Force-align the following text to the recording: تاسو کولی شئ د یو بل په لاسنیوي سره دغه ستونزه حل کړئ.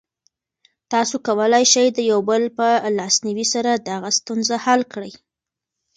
تاسو 0.91 1.15
کولی 1.27 1.63
شئ 1.71 1.87
د 1.93 1.99
یو 2.11 2.19
بل 2.29 2.43
په 2.57 2.67
لاسنیوي 2.97 3.45
سره 3.53 3.71
دغه 3.87 4.09
ستونزه 4.17 4.55
حل 4.65 4.81
کړئ. 4.93 5.11